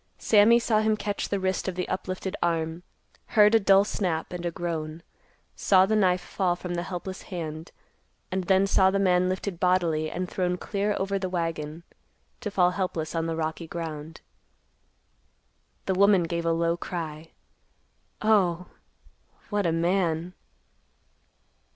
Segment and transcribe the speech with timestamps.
[0.17, 2.81] Sammy saw him catch the wrist of the uplifted arm,
[3.37, 5.03] heard a dull snap and a groan,
[5.55, 7.71] saw the knife fall from the helpless hand,
[8.31, 11.83] and then saw the man lifted bodily and thrown clear over the wagon,
[12.39, 14.21] to fall helpless on the rocky ground.
[15.85, 17.33] The woman gave a low cry,
[18.23, 18.69] "Oh,
[19.51, 20.33] _what a man!"